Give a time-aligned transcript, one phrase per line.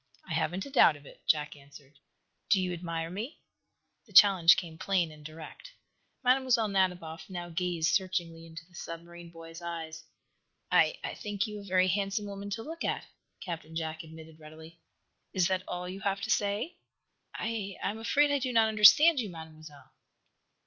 [0.27, 1.99] "I haven't a doubt of it," Jack answered.
[2.49, 3.37] "Do you admire me?"
[4.07, 5.73] The challenge came plain and direct.
[6.23, 6.67] Mlle.
[6.69, 10.03] Nadiboff now gazed searchingly into the submarine boy's eyes.
[10.71, 13.05] "I I think you a very handsome woman to look at,"
[13.41, 14.79] Captain Jack admitted, readily.
[15.33, 16.77] "Is that all you have to say?"
[17.35, 19.91] "I I am afraid I do not understand you, Mademoiselle."